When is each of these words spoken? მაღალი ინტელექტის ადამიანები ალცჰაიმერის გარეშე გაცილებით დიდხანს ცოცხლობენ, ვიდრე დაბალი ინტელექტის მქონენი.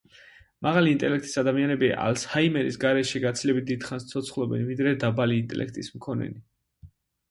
მაღალი 0.67 0.93
ინტელექტის 0.95 1.33
ადამიანები 1.41 1.91
ალცჰაიმერის 2.07 2.81
გარეშე 2.87 3.23
გაცილებით 3.29 3.71
დიდხანს 3.71 4.11
ცოცხლობენ, 4.15 4.69
ვიდრე 4.75 4.99
დაბალი 5.09 5.43
ინტელექტის 5.47 5.97
მქონენი. 6.01 6.49